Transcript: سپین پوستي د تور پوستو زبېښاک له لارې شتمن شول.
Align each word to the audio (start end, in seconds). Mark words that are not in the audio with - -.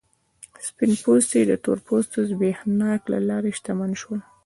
سپین 0.67 0.91
پوستي 1.03 1.41
د 1.47 1.53
تور 1.63 1.77
پوستو 1.87 2.17
زبېښاک 2.29 3.01
له 3.13 3.19
لارې 3.29 3.51
شتمن 3.57 3.91
شول. 4.01 4.19